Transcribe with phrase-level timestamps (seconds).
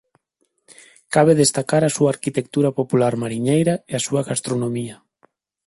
[1.13, 4.95] Cabe destacar a súa arquitectura popular mariñeira e a súa gastronomía.